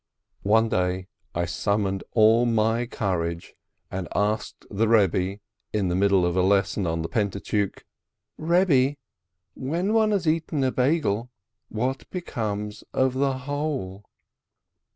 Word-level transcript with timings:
One 0.41 0.67
day 0.67 1.09
I 1.35 1.45
summoned 1.45 2.03
all 2.13 2.47
my 2.47 2.87
courage, 2.87 3.53
and 3.91 4.07
asked 4.15 4.65
the 4.71 4.87
Eebbe, 4.87 5.41
in 5.73 5.89
the 5.89 5.95
middle 5.95 6.25
of 6.25 6.35
a 6.35 6.41
lesson 6.41 6.87
on 6.87 7.03
the 7.03 7.07
Pentateuch: 7.07 7.85
"Rebbe, 8.35 8.95
when 9.53 9.93
one 9.93 10.09
has 10.09 10.27
eaten 10.27 10.63
a 10.63 10.71
Beigel, 10.71 11.29
what 11.69 12.09
becomes 12.09 12.83
of 12.93 13.13
the 13.13 13.33
hole?" 13.45 14.03